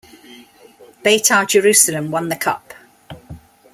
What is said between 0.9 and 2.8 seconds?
Beitar Jerusalem won the cup.